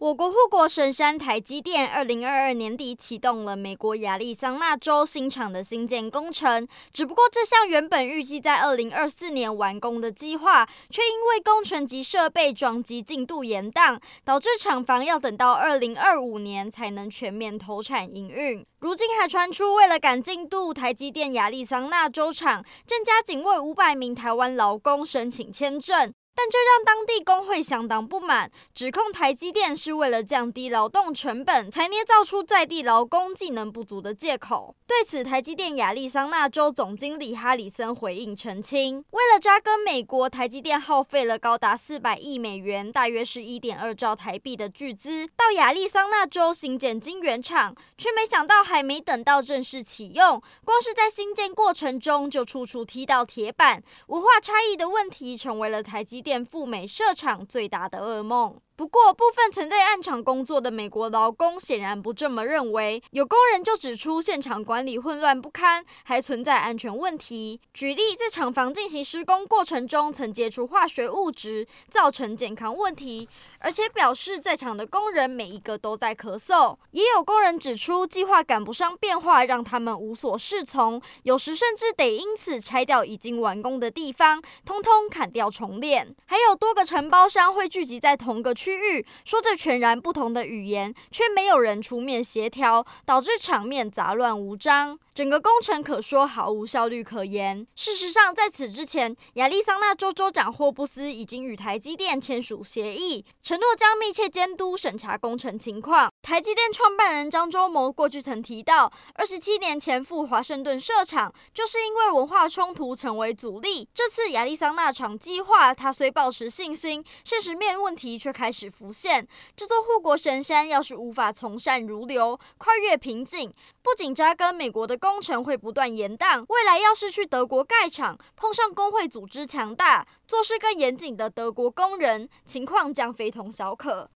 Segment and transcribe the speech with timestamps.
[0.00, 6.64] 我国护国神山台积电，二零二二年底启动了美国亚利桑那州新厂的新建工程。
[6.92, 18.64] 只不过，这项原本预计在二零二四年完工的计划，却因为工程及设备装机进度延宕，导致厂房要等到二零二五年才能全面投产营运。
[18.78, 26.14] 如今还传出，为了赶进度，台积电亚利桑那州厂正加紧为五百名台湾劳工申请签证。
[26.38, 34.76] 但这让当地工会相当不满，指控台积电是为了降低劳动成本，才捏造出在地劳工技能不足的借口。
[34.86, 58.60] 对此，台积电亚利桑那州总经理哈里森回应澄清：为了扎根美国，台积电耗费了高达四百亿美元，大约是一点二兆台币的巨资，到亚利桑那州新建晶圆厂，却没想到还没等到正式启用，光是在新建过程中就处处踢到铁板，文化差异的问题成为了台积赴美设厂最大的噩梦。
[58.78, 63.02] 不过，部分曾在案场工作的美国劳工显然不这么认为。
[63.10, 67.60] 有工人就指出，现场管理混乱不堪，还存在安全问题。
[67.74, 73.28] 举例，在厂房进行施工过程中，曾接触化学物质，造成健康问题。
[73.58, 76.76] 而且表示，在场的工人每一个都在咳嗽。
[76.92, 86.14] 也有工人指出，计划赶不上变化，让他们无所适从，有时甚至得因此拆掉已经完工的地方，通通砍掉重练。
[86.26, 88.67] 还有多个承包商会聚集在同个区。
[88.68, 94.98] 区域说着全然不同的语言，却没有人出面协调，导致场面杂乱无章。
[95.14, 97.66] 整个工程可说毫无效率可言。
[97.74, 106.12] 事实上，在此之前，亚利桑那州州长霍布斯已经与台积电签署协议，承诺将密切监督审查工程情况。
[106.22, 113.88] 台积电创办人张忠谋过去曾提到，二十七年前赴华盛顿设厂，就是因为文化冲突成为阻力。
[113.94, 119.28] 这次亚利桑那厂计划，他虽抱持信心，现实面问题却开始浮现。
[119.54, 123.52] 这座护国神山要是无法从善如流，跨越瓶颈，
[123.82, 134.06] 不仅扎根美国的工工程会不断延宕，未来要是去德国盖厂，碰上工会组织强大、做事更严谨的德国工人，情况将非同小可。